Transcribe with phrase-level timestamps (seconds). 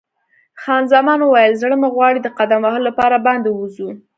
[0.61, 3.89] خان زمان وویل: زړه مې غواړي د قدم وهلو لپاره باندې ووځو.